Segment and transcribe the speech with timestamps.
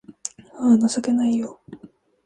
[0.55, 1.61] あぁ、情けないよ